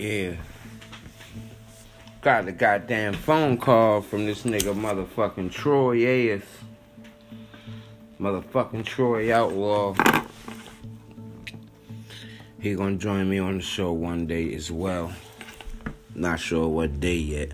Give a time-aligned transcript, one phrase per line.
[0.00, 0.36] Yeah.
[2.22, 6.42] Got the goddamn phone call from this nigga motherfucking Troy Ayers.
[8.18, 9.94] Motherfucking Troy Outlaw.
[12.62, 15.12] He gonna join me on the show one day as well.
[16.14, 17.52] Not sure what day yet.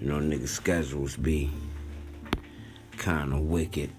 [0.00, 1.50] You know, nigga schedules be
[2.98, 3.90] kinda wicked.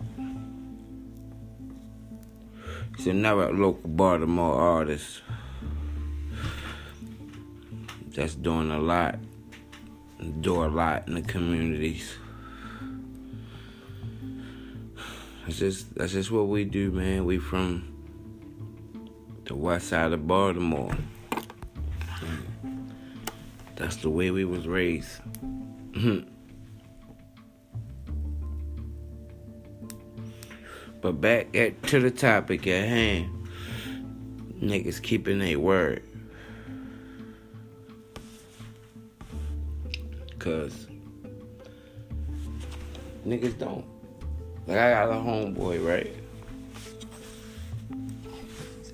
[2.95, 5.23] He's another local Baltimore artist
[8.19, 9.15] that's doing a lot,
[10.41, 12.15] do a lot in the communities.
[15.45, 17.23] That's just that's just what we do, man.
[17.23, 17.95] We from
[19.45, 20.97] the west side of Baltimore.
[23.77, 25.21] That's the way we was raised.
[31.01, 33.29] but back at to the topic at hand.
[34.61, 36.03] Niggas keeping their word.
[40.39, 40.87] Cause
[43.27, 43.85] niggas don't.
[44.67, 46.15] Like I got a homeboy, right?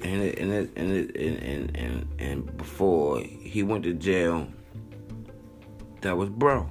[0.02, 4.48] And it, and it, and, it, and, and and and before he went to jail,
[6.02, 6.70] that was bro,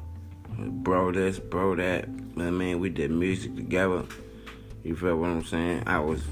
[0.58, 2.06] bro this, bro that.
[2.36, 4.04] I mean, we did music together.
[4.82, 5.84] You feel what I'm saying?
[5.86, 6.22] I was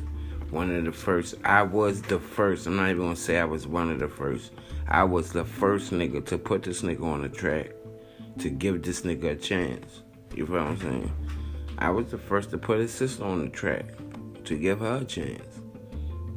[0.51, 1.37] one of the first.
[1.45, 2.67] I was the first.
[2.67, 4.51] I'm not even gonna say I was one of the first.
[4.89, 7.71] I was the first nigga to put this nigga on the track
[8.39, 10.03] to give this nigga a chance.
[10.35, 11.13] You feel what I'm saying?
[11.79, 13.87] I was the first to put his sister on the track
[14.45, 15.61] to give her a chance.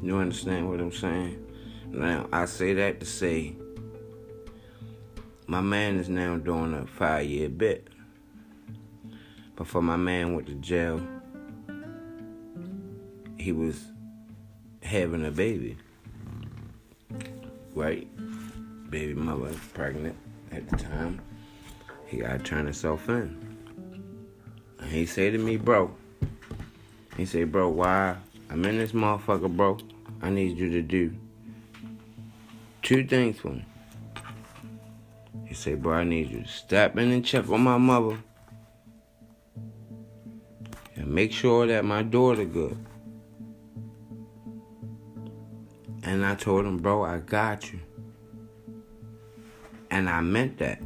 [0.01, 1.45] You understand what I'm saying?
[1.89, 3.55] Now, I say that to say
[5.47, 7.87] my man is now doing a five year bit.
[9.55, 11.01] Before my man went to jail,
[13.37, 13.85] he was
[14.83, 15.77] having a baby.
[17.73, 18.07] Right?
[18.89, 20.15] Baby mother pregnant
[20.51, 21.21] at the time
[22.07, 23.57] he gotta turn himself in.
[24.79, 25.91] And he say to me, bro,
[27.17, 28.17] he say, bro, why
[28.49, 29.77] I'm in this motherfucker, bro,
[30.21, 31.15] I need you to do
[32.81, 33.65] two things for me.
[35.45, 38.17] He say, bro, I need you to step in and check on my mother
[40.95, 42.77] and make sure that my daughter good.
[46.03, 47.79] And I told him, bro, I got you.
[49.89, 50.79] And I meant that.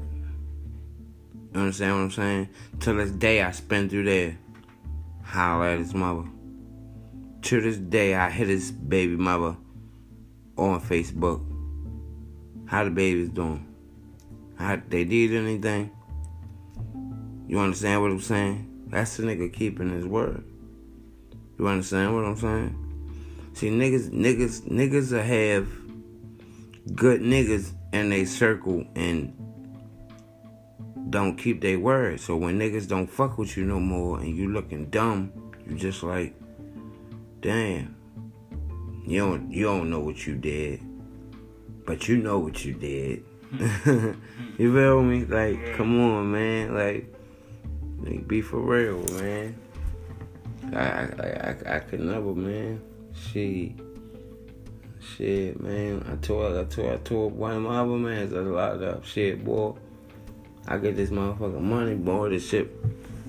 [1.54, 2.50] You understand what I'm saying?
[2.80, 4.38] Till this day, I spend through there,
[5.24, 6.28] holler at his mother.
[7.42, 9.56] To this day, I hit his baby mother
[10.58, 11.44] on Facebook.
[12.68, 13.66] How the baby's doing?
[14.58, 15.90] How they did anything?
[17.48, 18.86] You understand what I'm saying?
[18.88, 20.44] That's the nigga keeping his word.
[21.58, 23.52] You understand what I'm saying?
[23.54, 25.68] See, niggas, niggas, niggas have
[26.96, 29.34] good niggas in a circle and
[31.10, 32.20] don't keep their word.
[32.20, 35.32] So when niggas don't fuck with you no more and you looking dumb,
[35.68, 36.36] you just like,
[37.42, 37.96] damn.
[39.06, 40.82] You don't you don't know what you did.
[41.86, 43.26] But you know what you did.
[44.60, 45.26] you feel me?
[45.26, 46.76] Like, come on, man.
[46.76, 47.12] Like,
[48.02, 49.60] like be for real, man.
[50.74, 52.82] I I I, I could never, man.
[53.14, 53.76] She.
[55.02, 56.06] Shit, man.
[56.12, 59.44] I told I told I told one of my other mans a lot of shit,
[59.44, 59.74] boy.
[60.72, 62.30] I get this motherfucking money, boy.
[62.30, 62.70] This shit,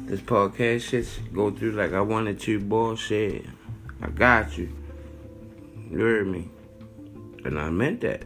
[0.06, 3.46] this podcast shit go through like I wanted to, bullshit.
[4.02, 4.70] I got you.
[5.90, 6.50] You heard me.
[7.46, 8.24] And I meant that.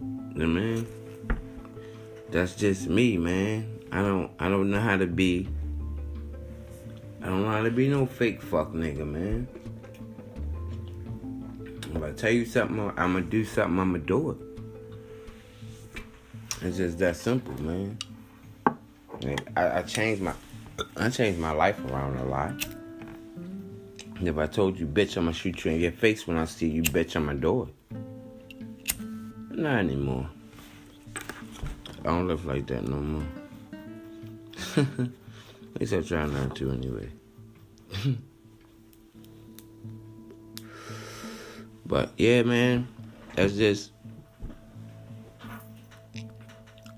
[0.00, 0.86] You know, man.
[2.32, 3.78] That's just me, man.
[3.92, 5.48] I don't I don't know how to be
[7.22, 9.46] I don't know how to be no fake fuck nigga, man.
[11.94, 14.51] If I tell you something, I'm gonna do something, I'm gonna do it.
[16.64, 17.98] It's just that simple, man.
[19.56, 20.32] I, I changed my
[20.96, 22.64] I changed my life around a lot.
[24.20, 26.68] If I told you, bitch, I'm gonna shoot you in your face when I see
[26.68, 27.96] you, bitch, I'm gonna do it.
[29.50, 30.30] Not anymore.
[31.16, 33.26] I don't live like that no more.
[34.76, 34.86] At
[35.80, 37.08] least I try not to anyway.
[41.86, 42.86] but yeah, man,
[43.34, 43.90] that's just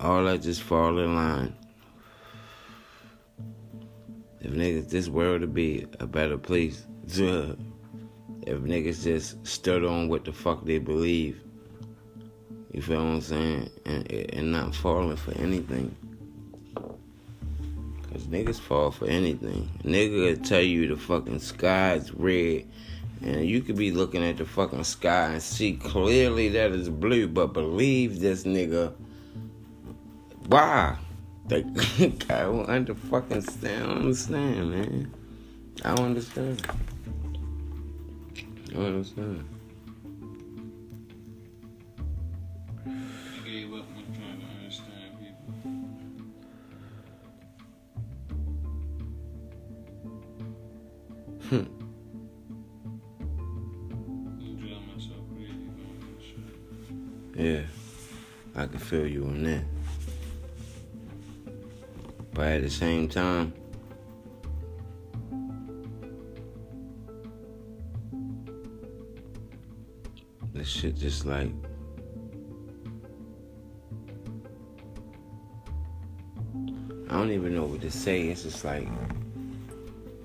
[0.05, 1.57] all that just fall in line.
[4.41, 6.85] If niggas, this world to be a better place.
[7.07, 7.57] if
[8.47, 11.41] niggas just stood on what the fuck they believe,
[12.73, 15.97] you feel what I'm saying, and and not falling for anything.
[18.13, 19.71] Cause niggas fall for anything.
[19.85, 22.65] Nigga tell you the fucking sky's red
[23.23, 27.27] And you could be looking at the fucking sky and see clearly that it's blue,
[27.27, 28.93] but believe this nigga.
[30.55, 30.97] Why?
[31.51, 31.67] Like,
[32.31, 35.13] I don't under fucking stand, I don't understand, man.
[35.85, 36.65] I don't understand.
[38.69, 39.49] I don't understand.
[42.87, 42.89] I
[43.45, 45.55] gave up on trying to understand people.
[51.49, 51.67] Hmm.
[54.39, 56.25] I'm driving myself crazy doing this
[57.35, 57.45] shit.
[57.45, 57.67] Yeah,
[58.55, 59.65] I can feel you on that.
[62.35, 63.55] But at the same time,
[70.53, 71.51] this shit just like.
[77.09, 78.23] I don't even know what to say.
[78.23, 78.89] It's just like,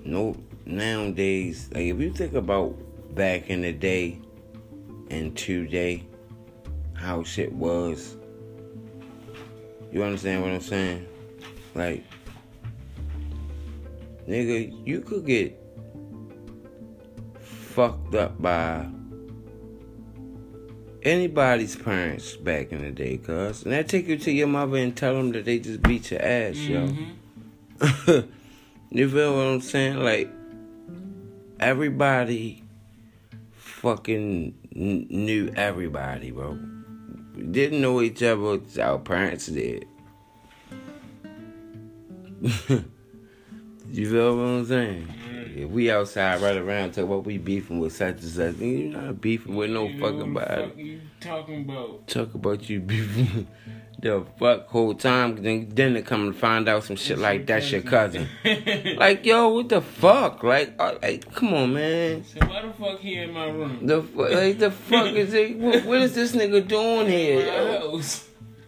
[0.04, 0.36] no,
[0.66, 2.74] nowadays, like if you think about
[3.14, 4.18] back in the day
[5.10, 6.04] and today,
[6.94, 8.16] how shit was.
[9.92, 11.06] You understand what I'm saying?
[11.74, 12.04] Like,
[14.28, 15.56] nigga, you could get
[17.40, 18.86] fucked up by
[21.02, 23.62] anybody's parents back in the day, cuz.
[23.62, 26.20] And that take you to your mother and tell them that they just beat your
[26.22, 28.12] ass, Mm-hmm.
[28.12, 28.24] yo.
[28.90, 29.98] you feel what I'm saying?
[30.02, 30.28] Like,
[31.58, 32.62] everybody
[33.52, 36.58] fucking knew everybody, bro.
[37.50, 39.86] Didn't know each other, our parents did.
[43.90, 45.08] you feel what I'm saying?
[45.56, 49.20] If we outside right around talk about we beefing with such and such, you're not
[49.20, 50.68] beefing with no You know fucking what the body.
[50.68, 52.06] fuck you talking about?
[52.08, 53.46] Talk about you beefing
[53.98, 57.70] the fuck whole time, then then they come and find out some shit like that's
[57.70, 58.26] your cousin.
[58.96, 60.42] Like yo, what the fuck?
[60.42, 62.24] Like, uh, like come on, man.
[62.24, 63.86] So why the fuck he in my room?
[63.86, 65.56] The fu- like the fuck is it?
[65.58, 67.40] What, what is this nigga doing here?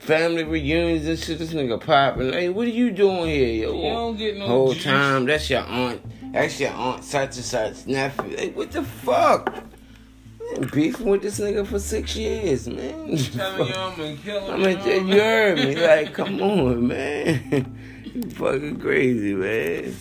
[0.08, 0.20] My Yo?
[0.20, 0.26] house.
[0.28, 1.38] Family reunions and shit.
[1.38, 2.32] This nigga popping.
[2.32, 3.74] Hey, what are you doing here, yo?
[3.74, 4.84] You don't get no Whole juice.
[4.84, 6.32] time, that's your aunt.
[6.32, 8.36] That's your aunt, such and such nephew.
[8.36, 9.52] Like, what the fuck?
[10.54, 13.16] Been beefing with this nigga for six years, man.
[13.16, 14.62] Telling you I'm gonna kill him.
[14.62, 15.76] I mean, you heard me.
[15.86, 17.78] Like, come on, man.
[18.04, 19.94] You fucking crazy, man.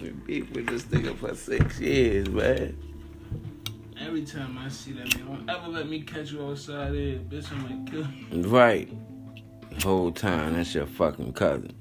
[0.00, 2.76] Been beef with this nigga for six years, man.
[4.14, 7.50] Every time I see that man, don't ever let me catch you outside there, bitch.
[7.50, 8.48] I'm gonna kill you.
[8.48, 8.88] Right.
[9.82, 11.72] Whole time, that's your fucking cousin.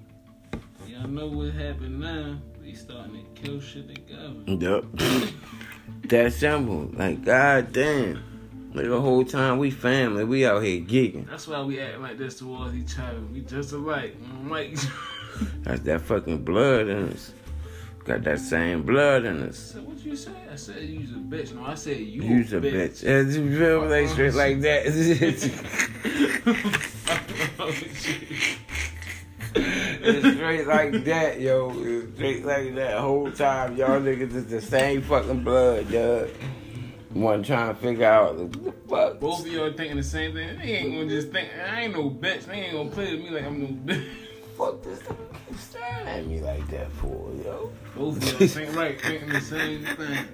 [0.88, 2.40] Y'all know what happened now.
[2.60, 4.34] We starting to kill shit together.
[4.48, 4.84] Yup.
[6.06, 6.90] that simple.
[6.94, 8.72] Like, god damn.
[8.74, 11.30] Like the whole time we family, we out here gigging.
[11.30, 13.22] That's why we act like this towards each other.
[13.32, 14.18] We just alike.
[14.46, 14.76] Like,
[15.62, 17.32] That's that fucking blood in us.
[18.06, 19.58] Got that same blood in us.
[19.58, 20.32] so what you say?
[20.52, 21.56] I said you's a bitch.
[21.56, 23.04] No, I said you You's a bitch.
[23.06, 24.86] As you feel me, like straight like that.
[29.56, 31.72] It's straight like that, yo.
[31.76, 33.78] It's straight like that whole time.
[33.78, 36.30] Y'all niggas is the same fucking blood, dog.
[37.12, 39.20] One trying to figure out what the fuck.
[39.20, 40.58] Both of y'all thinking the same thing.
[40.58, 42.46] They ain't gonna just think I ain't no bitch.
[42.46, 44.08] They ain't gonna play with me like I'm no bitch.
[44.58, 45.00] fuck this
[46.08, 47.72] at me like that for, yo?
[47.96, 50.28] Both of y'all think right, thinking the same thing.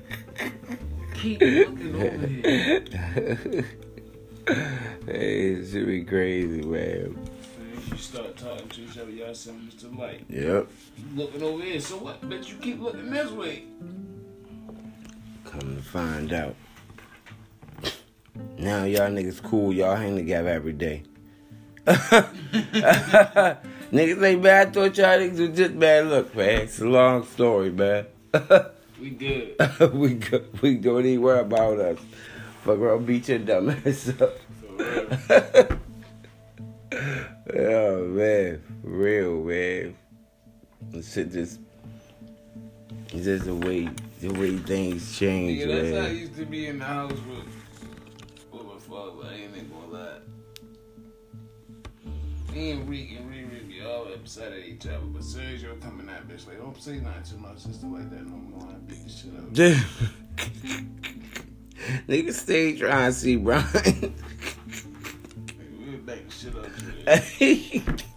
[1.13, 2.85] Keep looking over here.
[5.06, 7.13] hey, it should be crazy, man.
[7.13, 10.25] Man, you start talking to each other, y'all symbols to light.
[10.30, 10.68] Yep.
[11.16, 12.21] Looking over here, so what?
[12.21, 13.63] Bitch, you keep looking this way.
[15.45, 16.56] Come to find out.
[18.57, 21.04] Now y'all niggas cool, y'all hang together every day.
[23.91, 26.61] niggas ain't bad, I thought y'all niggas was just bad look, man.
[26.61, 28.05] It's a long story, man.
[28.99, 29.55] We good.
[29.93, 31.99] we go, we don't even worry about us.
[32.63, 34.37] Fuck around, beat your dumb ass up.
[37.51, 39.95] Oh man, real man.
[40.91, 41.59] This shit just,
[43.11, 43.89] it's just the way
[44.21, 46.17] the way things change, Yeah, that's how I man.
[46.17, 47.47] used to be in the house with,
[48.51, 49.27] with my father.
[49.29, 50.19] I ain't gonna lie.
[52.53, 53.38] Me and Reek and Riri be
[53.89, 57.37] all upset at each other, but Sergio coming that bitch like, don't say nothing to
[57.37, 58.67] my sister like that no more.
[58.69, 59.49] I beat the shit out.
[59.49, 60.85] of her.
[62.07, 63.65] Nigga stay trying to see Brian.
[63.73, 64.13] Like,
[65.79, 66.67] We'll back the shit up.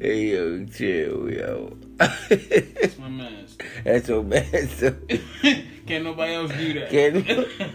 [0.00, 1.76] Hey yo, chill, yo.
[1.98, 3.46] That's my man.
[3.84, 4.44] That's so bad.
[5.86, 6.90] Can't nobody else do that.
[6.90, 7.74] can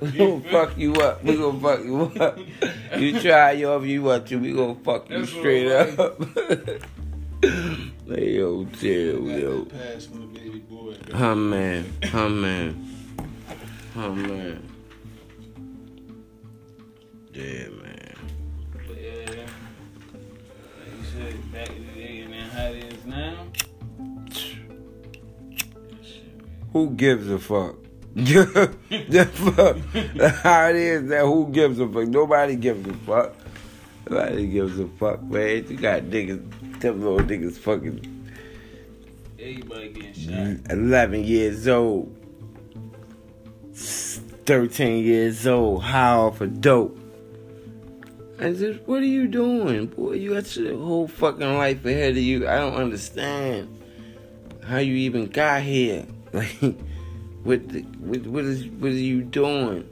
[0.00, 1.24] we gonna fuck you up.
[1.24, 2.38] We gonna fuck you up.
[2.98, 6.22] You try if you want to, we gonna fuck you That's straight what up.
[8.08, 9.64] hey yo, chill, yo.
[9.64, 10.96] that pass from the baby boy.
[11.12, 11.92] Huh man.
[12.04, 12.96] Huh man.
[13.94, 14.68] Huh man.
[17.32, 18.14] Yeah, man.
[18.86, 19.48] But yeah, like
[20.96, 23.46] you said, back in the day and then how it is now.
[26.72, 27.76] Who gives a fuck?
[28.14, 29.76] The fuck.
[30.42, 32.08] How it is that who gives a fuck?
[32.08, 33.34] Nobody gives a fuck.
[34.08, 35.66] Nobody gives a fuck, man.
[35.68, 38.14] You got niggas, them little niggas fucking
[39.44, 40.70] Everybody getting shot.
[40.70, 42.16] 11 years old,
[43.74, 46.98] 13 years old, high off of dope.
[48.40, 49.86] I just, what are you doing?
[49.86, 52.48] Boy, you got your whole fucking life ahead of you.
[52.48, 53.68] I don't understand
[54.66, 56.06] how you even got here.
[56.32, 56.74] Like,
[57.44, 59.88] what, the, what, what, is, what are you doing?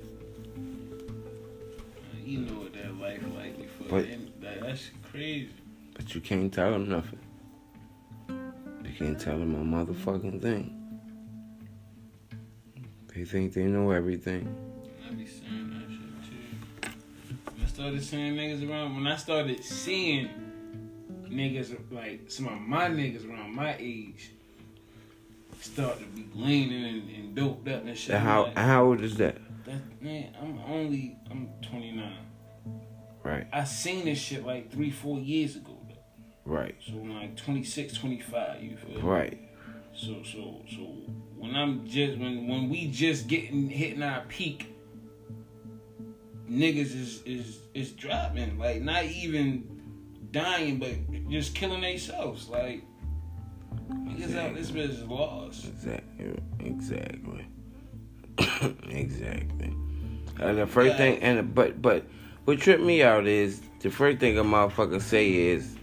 [2.25, 4.01] You know what that life like before.
[4.01, 4.07] But-
[4.41, 5.51] that, that's crazy.
[5.95, 7.19] But you can't tell them nothing.
[8.29, 10.79] You can't tell them a motherfucking thing.
[13.15, 14.55] They think they know everything.
[15.07, 17.53] I be saying that shit too.
[17.55, 20.31] When I started seeing niggas around, when I started seeing
[21.29, 24.33] niggas like some of my niggas around my age
[25.73, 28.17] start to be leaning and, and doped up and shit.
[28.17, 29.39] How like, how old is that?
[29.65, 32.17] that, man, I'm only I'm 29.
[33.23, 35.79] Right, I seen this shit like three, four years ago.
[35.89, 36.53] Though.
[36.53, 38.63] right, So I'm like 26, 25.
[38.63, 38.97] You feel?
[38.97, 39.01] me?
[39.01, 39.39] right.
[39.95, 40.81] So so so
[41.37, 44.75] when I'm just when when we just getting hitting our peak,
[46.51, 49.69] niggas is is is dropping like not even
[50.33, 50.91] dying but
[51.31, 52.83] just killing themselves like
[53.95, 55.67] niggas this bitch is lost.
[55.67, 57.47] Exactly, exactly,
[58.89, 59.75] exactly.
[60.41, 60.97] And the first Yeah.
[60.97, 62.05] thing, and but but
[62.45, 65.77] what tripped me out is the first thing a motherfucker say is,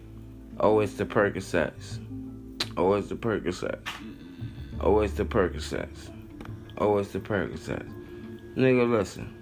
[0.60, 2.00] "Oh, it's the Percocets.
[2.78, 3.88] Oh, it's the Percocets.
[4.82, 6.10] Oh, it's the Percocets.
[6.78, 7.92] Oh, it's the Percocets."
[8.56, 9.34] Nigga, listen.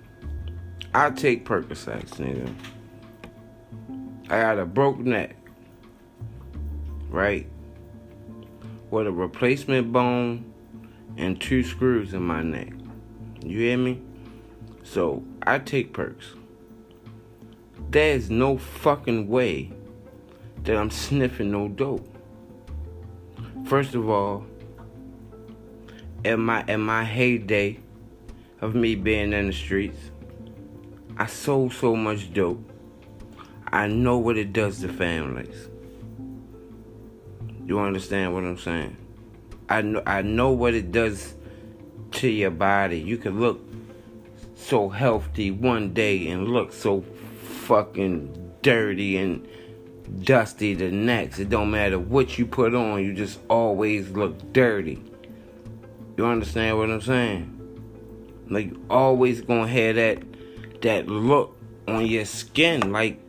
[0.94, 2.54] I take Percocets, nigga.
[4.30, 5.36] I got a broke neck,
[7.10, 7.48] right?
[8.90, 10.54] With a replacement bone
[11.18, 12.74] and two screws in my neck.
[13.44, 14.02] You hear me?
[14.84, 16.34] So I take perks.
[17.90, 19.72] There's no fucking way
[20.64, 22.08] that I'm sniffing no dope.
[23.66, 24.46] First of all,
[26.24, 27.80] in my in my heyday
[28.62, 30.12] of me being in the streets,
[31.18, 32.72] I sold so much dope.
[33.72, 35.70] I know what it does to families.
[37.68, 38.96] You understand what I'm saying?
[39.68, 41.36] I know I know what it does
[42.12, 42.98] to your body.
[42.98, 43.60] You can look
[44.56, 47.02] so healthy one day and look so
[47.66, 49.46] fucking dirty and
[50.24, 51.40] dusty the next.
[51.40, 55.04] It don't matter what you put on, you just always look dirty.
[56.16, 58.46] You understand what I'm saying?
[58.50, 60.24] Like you always gonna have that
[60.84, 63.20] that look on your skin like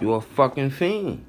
[0.00, 1.24] you're a fucking fiend.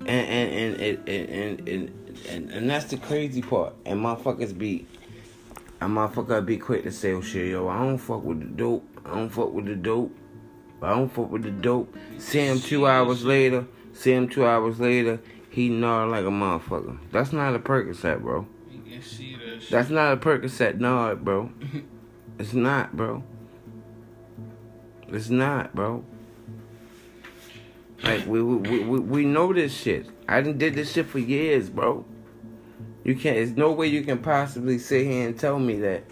[0.00, 3.74] And and and and and, and, and, and that's the crazy part.
[3.84, 4.86] And motherfuckers be
[5.80, 8.86] and motherfucker be quick to say, oh shit, yo, I don't fuck with the dope.
[9.04, 10.14] I don't fuck with the dope.
[10.82, 11.94] I don't fuck with the dope.
[12.18, 13.66] See him two hours later.
[13.92, 15.20] See him two hours later.
[15.50, 16.98] He nod like a motherfucker.
[17.10, 18.46] That's not a Percocet, bro.
[18.70, 19.70] You can see that shit.
[19.70, 21.50] That's not a Percocet nod, bro.
[22.38, 23.22] It's not, bro.
[25.08, 26.02] It's not, bro.
[28.02, 30.06] Like we we, we we know this shit.
[30.26, 32.04] I done did this shit for years, bro.
[33.04, 33.36] You can't.
[33.36, 36.04] There's no way you can possibly sit here and tell me that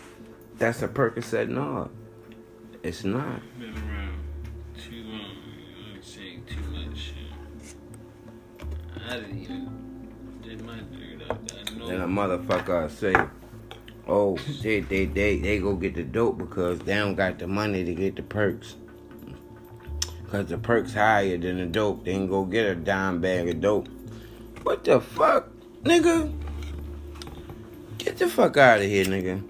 [0.59, 1.91] that's a Percocet No,
[2.83, 3.41] It's not.
[3.59, 4.19] Been around
[4.77, 5.37] too long.
[5.95, 7.77] I'm saying too much shit.
[9.09, 10.09] I didn't even
[10.43, 11.41] did my dirt up.
[11.69, 11.87] I know.
[11.89, 13.15] Then a motherfucker say,
[14.07, 17.85] "Oh, shit, they they they go get the dope because they don't got the money
[17.85, 18.77] to get the perks.
[20.31, 22.05] Cause the perks higher than the dope.
[22.05, 23.89] They can go get a dime bag of dope.
[24.63, 25.49] What the fuck,
[25.85, 26.33] nigga?
[27.97, 29.43] Get the fuck out of here, nigga.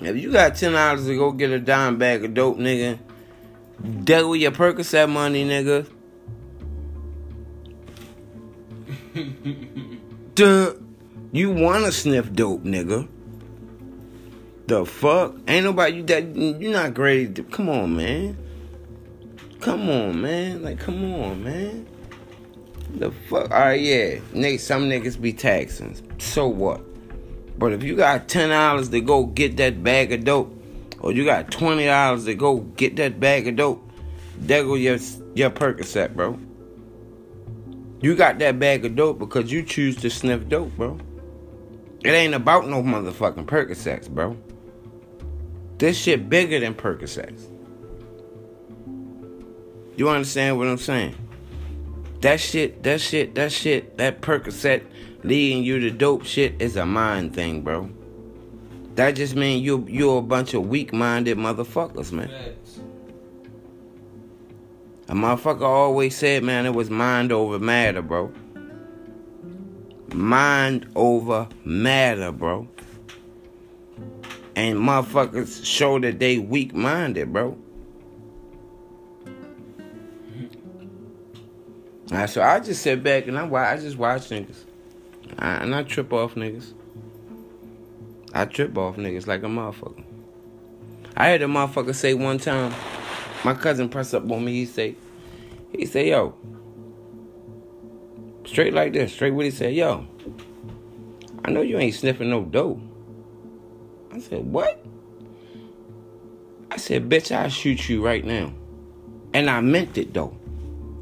[0.00, 2.98] If you got ten dollars to go get a dime bag of dope, nigga,
[4.04, 5.86] double your Percocet money, nigga.
[10.34, 10.74] Duh.
[11.32, 13.08] You wanna sniff dope, nigga?
[14.66, 15.34] The fuck?
[15.46, 18.36] Ain't nobody you that you not to come on, man.
[19.60, 20.62] Come on, man.
[20.62, 21.86] Like, come on, man.
[22.94, 23.50] The fuck?
[23.50, 24.16] Alright, yeah.
[24.32, 25.96] Niggas, some niggas be taxing.
[26.18, 26.80] So what?
[27.58, 30.50] But if you got ten dollars to go get that bag of dope,
[30.98, 33.86] or you got twenty dollars to go get that bag of dope,
[34.38, 34.98] there go your
[35.34, 36.38] your Percocet, bro.
[38.00, 40.98] You got that bag of dope because you choose to sniff dope, bro.
[42.02, 44.38] It ain't about no motherfucking Percocets, bro.
[45.76, 47.44] This shit bigger than Percocets.
[50.00, 51.14] You understand what I'm saying?
[52.22, 54.82] That shit, that shit, that shit, that Percocet
[55.24, 57.90] leading you to dope shit is a mind thing, bro.
[58.94, 62.30] That just means you you're a bunch of weak-minded motherfuckers, man.
[65.10, 68.32] A motherfucker always said, man, it was mind over matter, bro.
[70.14, 72.66] Mind over matter, bro.
[74.56, 77.58] And motherfuckers show that they weak minded, bro.
[82.10, 84.64] Right, so I just sit back and I watch, I just watch niggas.
[85.38, 86.72] I, and I trip off niggas.
[88.34, 90.02] I trip off niggas like a motherfucker.
[91.16, 92.74] I heard a motherfucker say one time,
[93.44, 94.96] my cousin press up on me, he say,
[95.70, 96.34] he say, yo,
[98.44, 100.06] straight like this, straight what he said, yo,
[101.44, 102.80] I know you ain't sniffing no dope.
[104.12, 104.84] I said, what?
[106.72, 108.52] I said, bitch, I'll shoot you right now.
[109.32, 110.36] And I meant it though.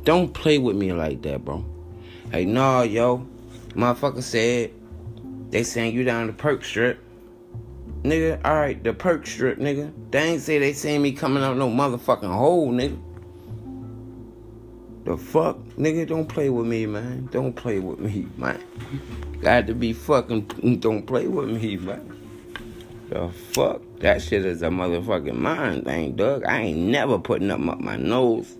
[0.08, 1.62] Don't play with me like that, bro.
[2.32, 3.26] Hey, nah, yo.
[3.74, 4.72] Motherfucker said
[5.50, 6.98] they saying you down the perk strip.
[8.04, 9.92] Nigga, alright, the perk strip, nigga.
[10.10, 12.98] They ain't say they seen me coming out no motherfucking hole, nigga.
[15.04, 15.58] The fuck?
[15.76, 17.28] Nigga, don't play with me, man.
[17.30, 18.64] Don't play with me, man.
[19.42, 22.18] Got to be fucking don't play with me, man.
[23.10, 23.82] The fuck?
[23.98, 26.46] That shit is a motherfucking mind thing, Doug.
[26.46, 28.56] I ain't never putting up my nose.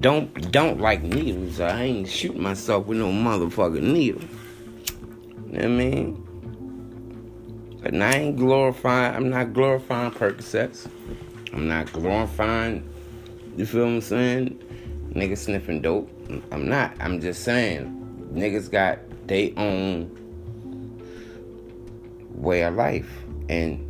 [0.00, 1.60] Don't don't like needles.
[1.60, 4.22] I ain't shooting myself with no motherfucking needle.
[5.46, 6.28] You know what I mean?
[7.82, 9.14] But I ain't glorifying.
[9.14, 10.88] I'm not glorifying Percocets.
[11.52, 12.88] I'm not glorifying.
[13.56, 15.12] You feel what I'm saying?
[15.14, 16.10] Niggas sniffing dope.
[16.50, 16.94] I'm not.
[17.00, 17.94] I'm just saying.
[18.34, 20.10] Niggas got their own
[22.34, 23.10] way of life.
[23.48, 23.84] And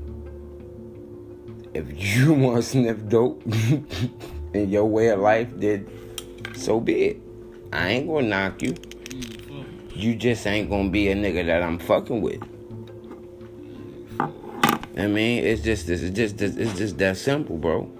[1.74, 3.42] if you want to sniff dope
[4.54, 5.86] in your way of life, then
[6.54, 7.22] so be it.
[7.72, 8.74] I ain't gonna knock you.
[9.94, 12.42] You just ain't gonna be a nigga that I'm fucking with.
[14.96, 17.90] I mean, it's just it's just it's just that simple, bro.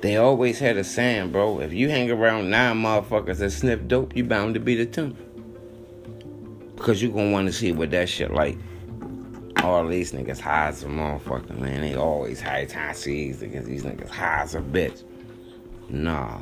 [0.00, 1.60] They always had a saying, bro.
[1.60, 5.16] If you hang around nine motherfuckers that sniff dope, you bound to be the tenth.
[6.74, 8.58] Because you gonna want to see what that shit like.
[9.62, 11.82] All these niggas high as a motherfucker, man.
[11.82, 15.04] They always high time sees because these niggas high as a bitch.
[15.92, 16.40] Nah.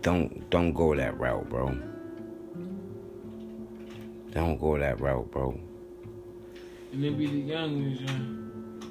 [0.00, 1.76] Don't don't go that route, bro.
[4.32, 5.60] Don't go that route, bro.
[6.90, 8.86] And they be the young ones, yeah.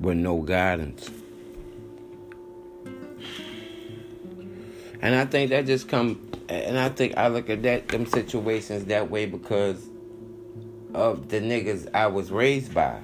[0.00, 1.10] With no guidance.
[5.02, 8.86] And I think that just come and I think I look at that them situations
[8.86, 9.86] that way because
[10.94, 13.00] of the niggas I was raised by.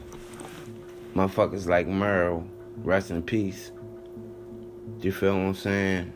[1.15, 2.47] Motherfuckers like Merle,
[2.79, 3.71] rest in peace.
[5.03, 6.13] You feel what I'm saying?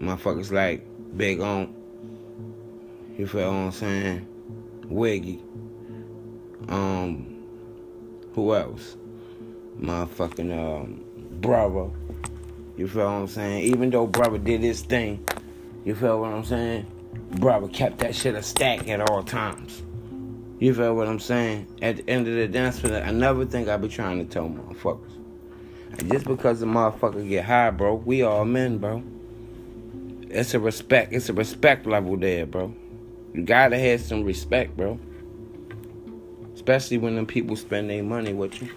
[0.00, 0.86] Motherfuckers like
[1.18, 1.74] Big On.
[3.18, 4.26] You feel what I'm saying?
[4.86, 5.42] Wiggy.
[6.68, 7.44] Um,
[8.34, 8.96] who else?
[9.78, 11.04] Motherfucking um,
[11.42, 11.90] brother.
[12.78, 13.64] You feel what I'm saying?
[13.64, 15.28] Even though brother did his thing,
[15.84, 16.86] you feel what I'm saying?
[17.32, 19.82] Brother kept that shit a stack at all times.
[20.58, 21.66] You feel what I'm saying?
[21.82, 25.21] At the end of the dance, I never think I be trying to tell motherfuckers.
[25.98, 29.02] And just because the motherfucker get high, bro, we all men, bro.
[30.28, 31.12] It's a respect.
[31.12, 32.74] It's a respect level there, bro.
[33.34, 34.98] You gotta have some respect, bro.
[36.54, 38.68] Especially when them people spend their money with you.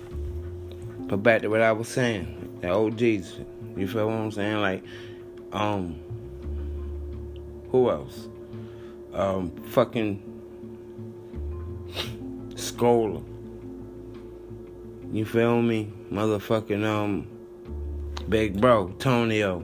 [1.07, 3.39] But back to what I was saying, the OGs.
[3.77, 4.61] You feel what I'm saying?
[4.61, 4.83] Like,
[5.51, 5.99] um,
[7.69, 8.27] who else?
[9.13, 10.21] Um, fucking
[12.55, 13.21] Scholar.
[15.15, 15.93] You feel me?
[16.11, 17.25] Motherfucking um
[18.27, 19.63] Big Bro, Tonio.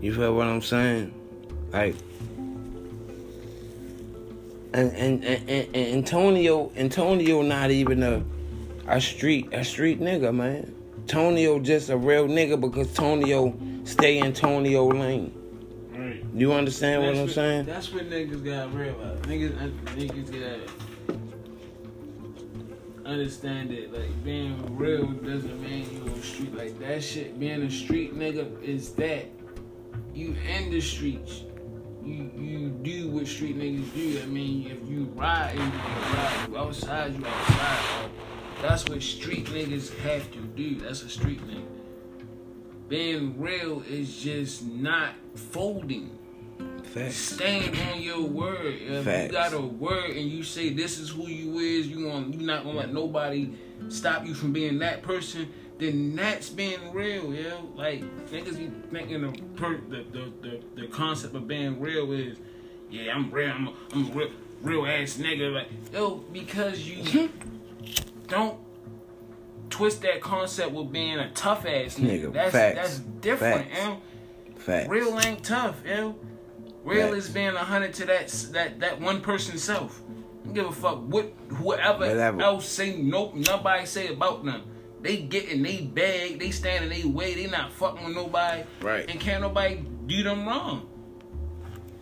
[0.00, 1.12] You feel what I'm saying?
[1.74, 1.94] Like
[4.72, 8.24] and and, and, and Antonio Antonio not even a
[8.86, 10.74] a street a street nigga, man.
[11.06, 15.34] Tonio just a real nigga because Tonio stay in Tonio lane.
[15.92, 16.24] Right.
[16.32, 17.66] You understand what I'm saying?
[17.66, 19.20] That's what niggas got realize.
[19.26, 20.87] Niggas, niggas got
[23.08, 23.92] understand it.
[23.92, 26.54] Like being real doesn't mean you on street.
[26.54, 27.38] Like that shit.
[27.40, 29.26] Being a street nigga is that
[30.14, 31.44] you in the streets.
[32.04, 34.20] You you do what street niggas do.
[34.22, 36.48] I mean, if you ride, you ride.
[36.48, 38.10] You outside, you outside.
[38.62, 40.80] That's what street niggas have to do.
[40.80, 41.64] That's a street nigga.
[42.88, 46.17] Being real is just not folding.
[46.84, 47.16] Facts.
[47.16, 48.78] Stand on your word.
[48.80, 49.26] If Facts.
[49.26, 52.46] you got a word and you say this is who you is, you want you
[52.46, 53.50] not gonna let nobody
[53.88, 55.48] stop you from being that person.
[55.78, 57.68] Then that's being real, yo.
[57.76, 62.38] Like niggas be thinking the per, the, the the the concept of being real is,
[62.90, 63.50] yeah, I'm real.
[63.50, 64.30] I'm a, I'm a real
[64.62, 65.52] real ass nigga.
[65.52, 68.24] Like yo, because you mm-hmm.
[68.26, 68.58] don't
[69.70, 72.22] twist that concept with being a tough ass nigga.
[72.22, 72.76] Nigga, that's facts.
[72.76, 73.68] that's different.
[74.56, 74.88] Facts.
[74.88, 76.16] Real ain't tough, yo.
[76.84, 80.00] Real is being a hundred to that that that one person self.
[80.44, 82.40] Don't give a fuck what whoever Whatever.
[82.40, 84.62] else say nope, nobody say about them.
[85.00, 88.64] They getting they bag, they standing they way, they not fucking with nobody.
[88.80, 89.08] Right.
[89.08, 90.88] And can't nobody do them wrong.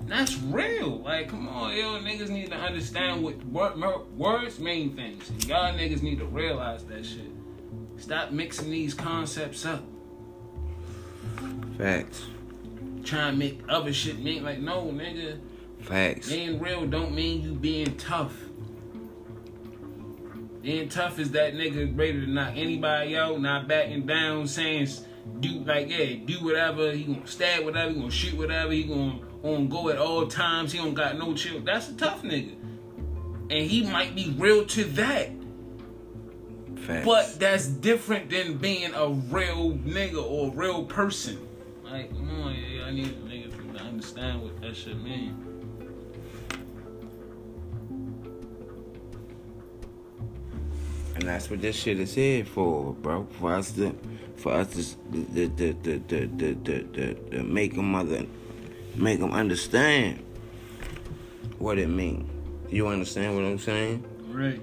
[0.02, 1.00] That's real.
[1.00, 5.28] Like, come on, yo, niggas need to understand what wor- words mean things.
[5.30, 7.32] And y'all niggas need to realize that shit.
[7.96, 9.82] Stop mixing these concepts up.
[11.76, 12.26] Facts.
[13.06, 15.38] Trying to make other shit mean like no, nigga.
[15.80, 16.28] Facts.
[16.28, 18.34] Being real don't mean you being tough.
[20.60, 24.88] Being tough is that nigga ready to knock anybody out, not backing down, saying
[25.38, 26.90] do like yeah, do whatever.
[26.90, 27.92] He gonna stab whatever.
[27.92, 28.72] He gonna shoot whatever.
[28.72, 30.72] He gonna on go at all times.
[30.72, 31.60] He don't got no chill.
[31.60, 32.56] That's a tough nigga,
[33.50, 35.30] and he might be real to that.
[36.74, 37.06] Facts.
[37.06, 41.45] But that's different than being a real nigga or a real person.
[41.96, 42.54] Like, come on,
[42.84, 45.34] I need niggas to understand what that shit mean.
[51.14, 53.26] And that's what this shit is here for, bro.
[53.40, 53.96] For us to,
[54.36, 58.26] for us to, to, to, to, to, to, to, to make them mother,
[58.94, 60.22] make them understand
[61.58, 62.28] what it mean.
[62.68, 64.04] You understand what I'm saying?
[64.28, 64.60] Right.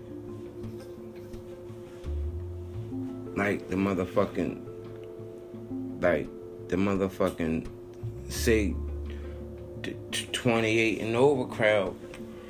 [3.36, 4.62] Like the motherfucking,
[6.00, 6.30] like
[6.73, 7.67] the motherfucking,
[8.29, 8.73] say,
[9.83, 11.95] t- t- 28 and over crowd.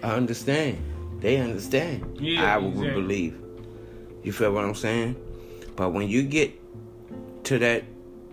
[0.01, 0.81] I understand.
[1.19, 2.19] They understand.
[2.21, 3.01] Yeah, I would exactly.
[3.01, 3.41] believe.
[4.23, 5.17] You feel what I'm saying?
[5.75, 6.53] But when you get
[7.45, 7.83] to that,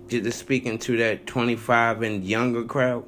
[0.06, 3.04] just speaking to that 25 and younger crowd,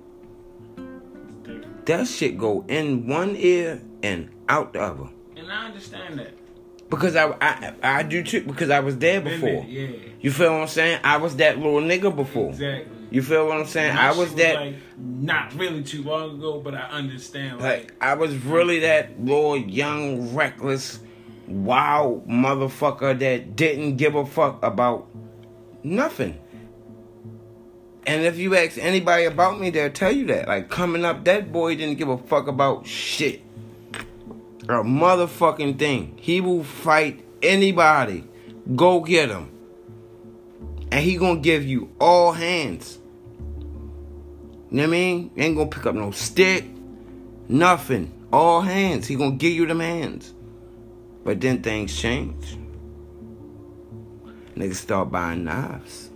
[1.85, 5.09] that shit go in one ear and out the other.
[5.37, 6.35] And I understand that.
[6.93, 8.43] Because I, I, I do too.
[8.43, 9.65] Because I was there before.
[9.67, 9.89] Yeah.
[10.21, 11.01] You feel what I'm saying?
[11.03, 12.51] I was that little nigga before.
[12.51, 12.93] Exactly.
[13.11, 13.97] You feel what I'm saying?
[13.97, 14.57] I was that.
[14.57, 17.61] like not really too long ago, but I understand.
[17.61, 18.83] Like, Like I was really mm-hmm.
[18.83, 21.01] that little young, reckless,
[21.47, 25.09] wild motherfucker that didn't give a fuck about
[25.83, 26.39] nothing.
[28.07, 30.47] And if you ask anybody about me, they'll tell you that.
[30.47, 33.41] Like coming up, that boy didn't give a fuck about shit.
[34.65, 36.17] A motherfucking thing.
[36.21, 38.25] He will fight anybody.
[38.77, 39.51] Go get him.
[40.93, 42.99] And he gonna give you all hands.
[44.71, 45.31] You know what I mean?
[45.37, 46.65] Ain't gonna pick up no stick.
[47.49, 48.13] Nothing.
[48.33, 49.07] All hands.
[49.09, 50.33] He gonna give you them hands.
[51.25, 52.57] But then things change.
[54.55, 56.11] Niggas start buying knives.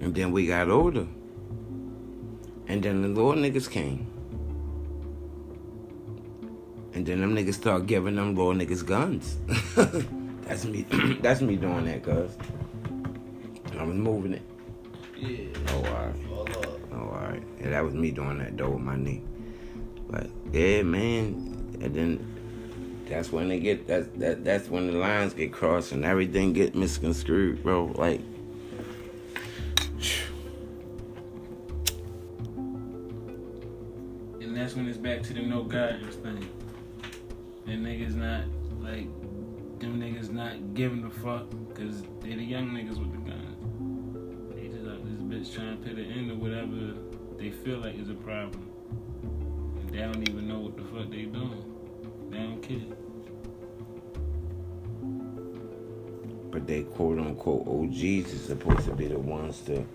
[0.00, 1.06] And then we got older.
[2.68, 4.09] And then the little niggas came.
[6.92, 9.36] And then them niggas start giving them little niggas guns.
[10.44, 10.82] that's me
[11.22, 12.36] that's me doing that, cuz.
[13.78, 14.42] I was moving it.
[15.16, 15.46] yeah.
[15.68, 16.14] Oh, alright.
[16.92, 17.42] Oh, alright.
[17.60, 19.22] Yeah, that was me doing that though with my knee.
[20.08, 21.78] But yeah, man.
[21.80, 22.36] And then
[23.08, 26.74] that's when they get that's that that's when the lines get crossed and everything get
[26.74, 27.92] misconstrued, bro.
[27.94, 28.20] Like
[47.70, 48.68] feel like it's a problem.
[49.78, 51.64] And they don't even know what the fuck they doing.
[52.28, 52.96] They don't care.
[56.50, 59.86] but they quote unquote OGs is supposed to be the ones to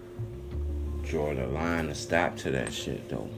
[1.04, 3.30] draw the line and stop to that shit though.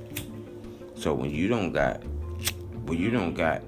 [0.94, 2.04] So when you don't got
[2.86, 3.64] when you don't got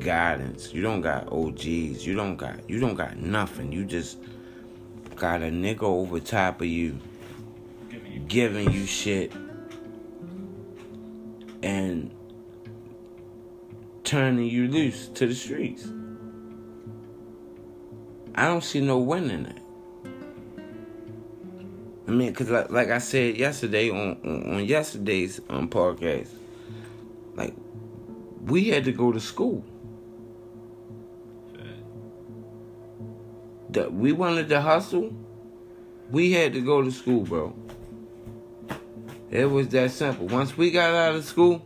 [0.00, 3.70] guidance, you don't got OGs, you don't got you don't got nothing.
[3.70, 4.18] You just
[5.14, 6.98] got a nigga over top of you
[8.26, 9.32] giving you shit
[11.64, 12.10] and
[14.04, 15.88] turning you loose to the streets.
[18.34, 19.58] I don't see no win in that.
[22.06, 26.28] I mean, cause like, like I said yesterday on, on on yesterday's um, podcast,
[27.34, 27.54] like
[28.44, 29.64] we had to go to school.
[33.70, 35.14] That we wanted to hustle.
[36.10, 37.56] We had to go to school, bro.
[39.34, 40.28] It was that simple.
[40.28, 41.60] Once we got out of school,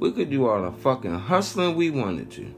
[0.00, 2.52] we could do all the fucking hustling we wanted to.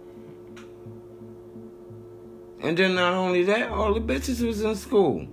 [2.63, 5.29] And then not only that, all the bitches was in school.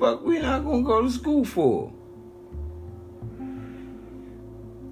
[0.00, 1.92] Fuck, we not gonna go to school for.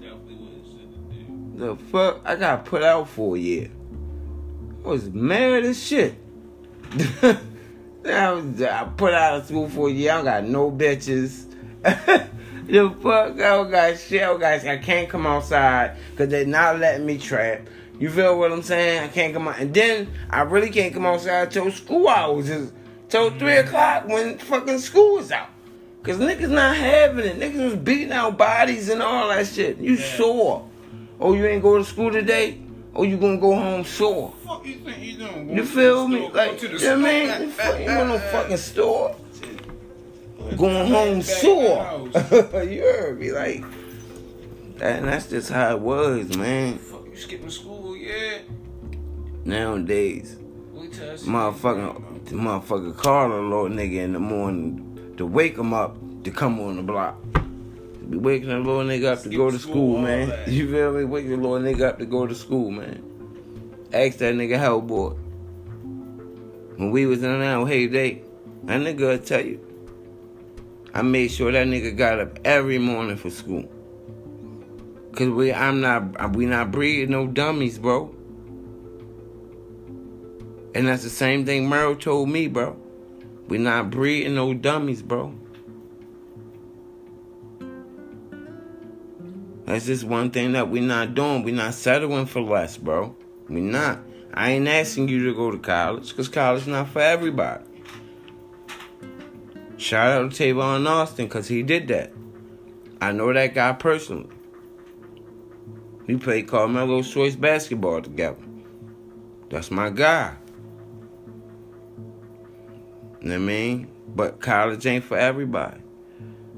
[0.00, 1.76] Definitely was shit to do.
[1.76, 3.72] The fuck, I got put out for a year.
[4.84, 6.14] I was mad as shit.
[7.22, 10.12] I, was, I put out of school for a year.
[10.12, 11.46] I don't got no bitches.
[12.68, 14.22] the fuck, don't got shit.
[14.22, 17.62] I, don't I can't come outside because they're not letting me trap.
[17.98, 19.04] You feel what I'm saying?
[19.04, 19.58] I can't come out.
[19.58, 22.72] And then I really can't come outside till school hours is
[23.08, 23.38] till mm-hmm.
[23.38, 25.48] 3 o'clock when fucking school is out.
[26.04, 27.40] Cause niggas not having it.
[27.40, 29.78] Niggas was beating out bodies and all that shit.
[29.78, 30.16] You Yeah.
[30.16, 30.68] sore.
[31.20, 32.60] Oh, you ain't go to school today?
[32.94, 34.32] Or you gonna go home sore?
[34.46, 35.56] Fuck you think you doing?
[35.56, 36.30] You feel me?
[36.30, 37.42] Like, to you the know what I mean?
[37.42, 39.16] You fuck- you in no fucking store.
[40.56, 42.08] Going home sore.
[42.14, 43.32] you heard me?
[43.32, 43.64] Like,
[44.78, 46.78] that, and that's just how it was, man.
[46.78, 48.38] Fuck you skipping school, yeah.
[49.44, 50.36] Nowadays,
[50.74, 56.60] motherfucking, motherfucker call a little nigga in the morning to wake him up to come
[56.60, 57.16] on the block.
[58.10, 60.28] Be waking a little nigga up to go to school, school, man.
[60.30, 60.48] that.
[60.48, 61.04] You feel me?
[61.04, 63.02] Wake the little nigga up to go to school, man.
[63.92, 65.10] Ask that nigga how boy.
[66.76, 68.22] When we was in our heyday,
[68.64, 69.67] that nigga tell you.
[70.94, 73.68] I made sure that nigga got up every morning for school.
[75.14, 78.14] Cause we, I'm not, we not breeding no dummies, bro.
[80.74, 82.76] And that's the same thing Merle told me, bro.
[83.48, 85.34] We not breeding no dummies, bro.
[89.64, 91.42] That's just one thing that we not doing.
[91.42, 93.14] We not settling for less, bro.
[93.48, 94.00] We not.
[94.32, 97.64] I ain't asking you to go to college, cause college not for everybody.
[99.78, 102.12] Shout out to Tavon Austin, cause he did that.
[103.00, 104.28] I know that guy personally.
[106.08, 108.42] We played Carmelo's Choice basketball together.
[109.50, 110.34] That's my guy.
[113.20, 113.88] You know what I mean?
[114.08, 115.80] But college ain't for everybody.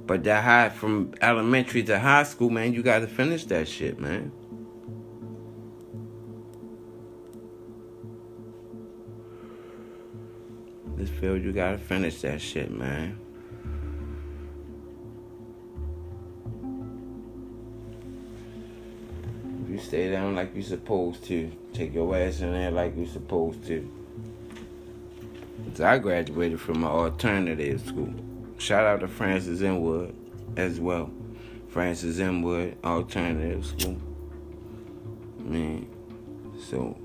[0.06, 4.33] But that high from elementary to high school, man, you gotta finish that shit, man.
[11.20, 13.18] Field, you gotta finish that shit, man.
[19.62, 23.06] If you stay down like you're supposed to, take your ass in there like you're
[23.06, 23.87] supposed to.
[25.78, 28.14] I graduated from an alternative school.
[28.56, 29.83] Shout out to Francis M.
[29.83, 30.14] Wood
[30.56, 31.11] as well.
[31.68, 32.40] Francis M.
[32.40, 33.98] Wood Alternative School.
[35.38, 35.87] Man,
[36.59, 36.98] so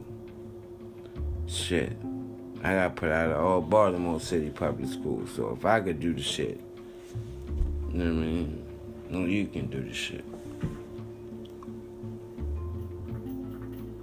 [1.48, 1.98] shit.
[2.66, 5.30] I got put out of all Baltimore City public schools.
[5.36, 6.60] So if I could do the shit,
[7.92, 8.66] you know what I mean?
[9.08, 10.26] No, you can do the shit.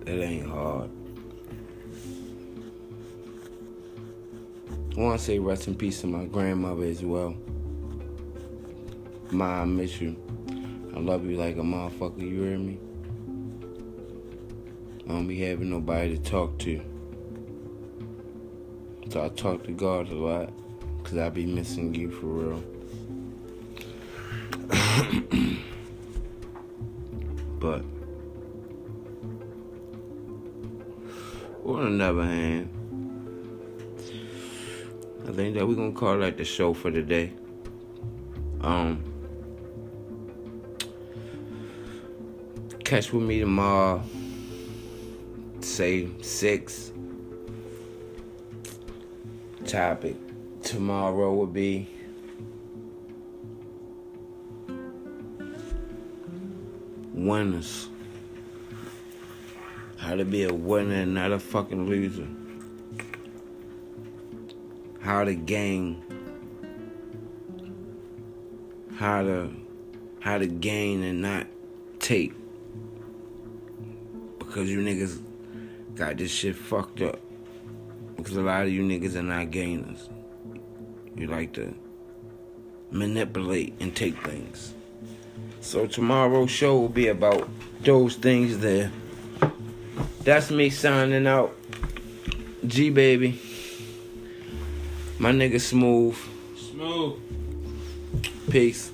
[0.07, 0.91] It ain't hard.
[4.97, 7.35] I want to say rest in peace to my grandmother as well.
[9.33, 10.15] Ma, I miss you.
[10.95, 12.79] I love you like a motherfucker, you hear me?
[15.07, 16.92] I don't be having nobody to talk to.
[19.13, 20.49] So I talk to God a lot.
[21.05, 22.65] Cause I be missing you for real.
[27.59, 27.85] but
[31.67, 32.71] on another hand,
[35.29, 37.35] I think that we're gonna call that the show for today.
[38.63, 39.05] Um
[42.83, 44.03] catch with me tomorrow.
[45.61, 46.92] Say six.
[49.73, 50.17] Topic
[50.63, 51.89] tomorrow would be
[57.15, 57.89] winners.
[59.97, 62.29] How to be a winner and not a fucking loser.
[65.01, 66.03] How to gain.
[68.97, 69.55] How to
[70.21, 71.47] how to gain and not
[71.99, 72.35] take.
[74.39, 75.19] Because you niggas
[75.95, 77.19] got this shit fucked up.
[78.23, 80.09] Because a lot of you niggas are not gainers.
[81.17, 81.75] You like to
[82.93, 84.75] manipulate and take things.
[85.61, 87.49] So tomorrow's show will be about
[87.81, 88.93] those things there.
[90.23, 91.53] That's me signing out.
[92.65, 93.41] G baby.
[95.19, 96.17] My nigga smooth.
[96.57, 97.19] Smooth.
[98.49, 98.93] Peace.